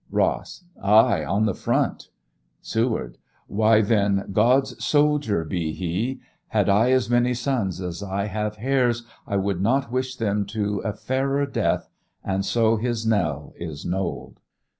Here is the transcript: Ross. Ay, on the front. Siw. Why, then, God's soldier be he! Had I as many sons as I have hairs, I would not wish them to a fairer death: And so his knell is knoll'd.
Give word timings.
Ross. 0.09 0.63
Ay, 0.81 1.23
on 1.23 1.45
the 1.45 1.53
front. 1.53 2.09
Siw. 2.63 3.13
Why, 3.45 3.81
then, 3.81 4.25
God's 4.33 4.83
soldier 4.83 5.43
be 5.45 5.73
he! 5.73 6.19
Had 6.47 6.69
I 6.69 6.89
as 6.91 7.07
many 7.07 7.35
sons 7.35 7.79
as 7.79 8.01
I 8.01 8.25
have 8.25 8.55
hairs, 8.55 9.03
I 9.27 9.35
would 9.35 9.61
not 9.61 9.91
wish 9.91 10.15
them 10.15 10.45
to 10.47 10.79
a 10.79 10.91
fairer 10.91 11.45
death: 11.45 11.87
And 12.23 12.43
so 12.43 12.77
his 12.77 13.05
knell 13.05 13.53
is 13.57 13.85
knoll'd. 13.85 14.39